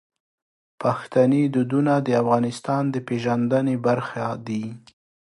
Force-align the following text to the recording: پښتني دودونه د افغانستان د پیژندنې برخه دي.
پښتني 0.81 1.43
دودونه 1.55 1.93
د 2.05 2.09
افغانستان 2.21 2.83
د 2.93 2.95
پیژندنې 3.07 3.75
برخه 3.85 4.25
دي. 4.47 4.65